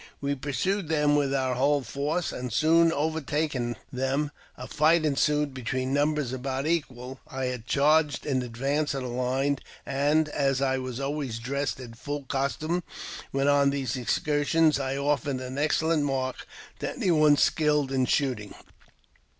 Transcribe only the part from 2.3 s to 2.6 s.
and,